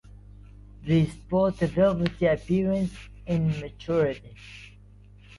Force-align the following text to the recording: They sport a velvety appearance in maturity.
They 0.83 1.05
sport 1.05 1.61
a 1.61 1.67
velvety 1.67 2.25
appearance 2.25 2.91
in 3.27 3.49
maturity. 3.59 4.33